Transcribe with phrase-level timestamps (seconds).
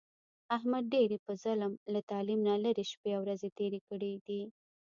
[0.57, 4.41] احمد ډېرې په ظلم، له تعلیم نه لرې شپې او ورځې تېرې کړې دي.